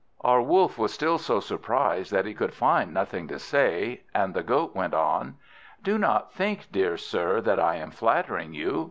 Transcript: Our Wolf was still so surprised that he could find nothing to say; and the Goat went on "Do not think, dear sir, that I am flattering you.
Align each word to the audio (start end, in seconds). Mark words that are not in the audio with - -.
Our 0.21 0.41
Wolf 0.41 0.79
was 0.79 0.91
still 0.91 1.19
so 1.19 1.39
surprised 1.39 2.11
that 2.11 2.25
he 2.25 2.33
could 2.33 2.55
find 2.55 2.91
nothing 2.91 3.27
to 3.27 3.37
say; 3.37 4.01
and 4.15 4.33
the 4.33 4.41
Goat 4.41 4.73
went 4.75 4.95
on 4.95 5.37
"Do 5.83 5.99
not 5.99 6.33
think, 6.33 6.71
dear 6.71 6.97
sir, 6.97 7.39
that 7.41 7.59
I 7.59 7.75
am 7.75 7.91
flattering 7.91 8.51
you. 8.55 8.79